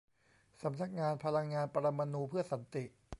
[0.61, 2.83] สำนักงานพลังงานปรมาณูเพื่อสันติ